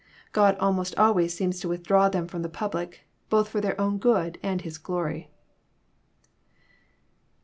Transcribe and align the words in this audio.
God 0.31 0.57
almost 0.57 0.97
always 0.97 1.31
seems 1.35 1.59
to 1.59 1.67
withdraw 1.67 2.09
them 2.09 2.25
firom 2.25 2.41
the 2.41 2.49
public, 2.49 3.01
both 3.29 3.49
for 3.49 3.61
their 3.61 3.79
own 3.79 3.99
good 3.99 4.39
and 4.41 4.59
His 4.59 4.79
glory. 4.79 5.29